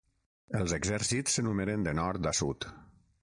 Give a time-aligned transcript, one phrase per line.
[0.59, 2.67] Els exèrcits s'enumeren de nord a sud.